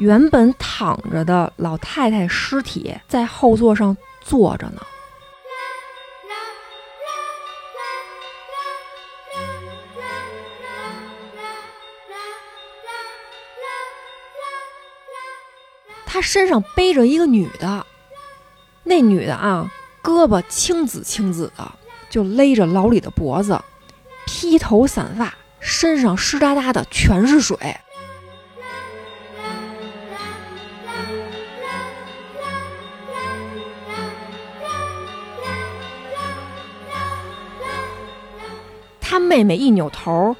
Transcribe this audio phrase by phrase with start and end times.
[0.00, 4.80] 原本躺着的老太太尸体在后座上坐着呢。
[16.06, 17.86] 他身上背着一个女的，
[18.84, 19.70] 那女的啊，
[20.02, 21.72] 胳膊青紫青紫的，
[22.08, 23.60] 就勒着老李的脖子，
[24.26, 27.56] 披头散发，身上湿哒哒的，全是水。
[39.10, 40.36] 他妹妹一扭头，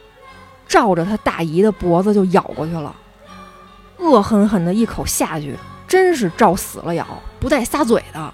[0.68, 2.94] 照着他大姨的脖子就咬过去了，
[3.98, 7.04] 恶狠狠的一口下去，真是照死了咬，
[7.40, 8.32] 不带撒嘴的。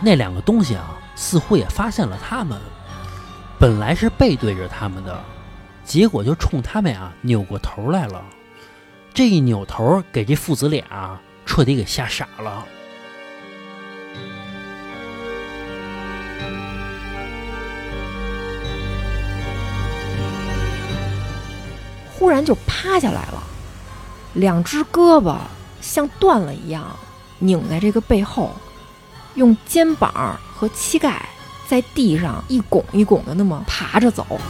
[0.00, 2.56] 那两个东西啊，似乎也发现了他们，
[3.58, 5.20] 本来是背对着他们的，
[5.82, 8.22] 结果就冲他们啊扭过头来了。
[9.20, 12.64] 这一扭头，给这父子俩彻底给吓傻了。
[22.14, 23.42] 忽然就趴下来了，
[24.32, 25.36] 两只胳膊
[25.82, 26.96] 像断了一样
[27.40, 28.50] 拧在这个背后，
[29.34, 31.28] 用肩膀和膝盖
[31.68, 34.40] 在地上一拱一拱的那么爬着走。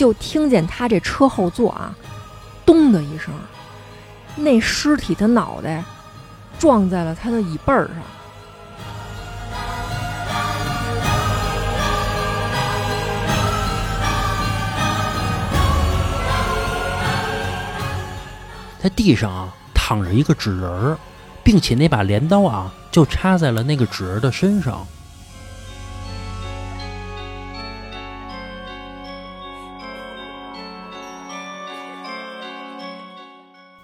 [0.00, 1.94] 就听见他这车后座啊，
[2.64, 3.34] 咚的一声，
[4.34, 5.84] 那尸体的脑袋
[6.58, 7.90] 撞在了他的椅背上。
[18.78, 20.96] 在地上啊躺着一个纸人儿，
[21.44, 24.86] 并且那把镰刀啊就插在了那个纸人的身上。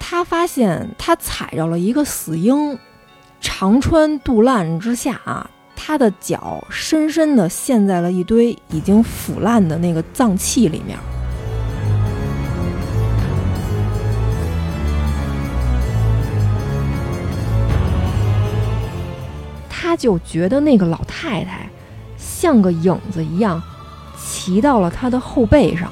[0.08, 2.78] 他发现他踩着了一个死婴，
[3.40, 10.96] 肠穿肚烂之下啊，他的脚深深的陷在了一堆已经腐烂的那个脏器里面。
[19.68, 21.68] 他就觉得那个老太太
[22.16, 23.60] 像个影子一样，
[24.16, 25.90] 骑到了他的后背上。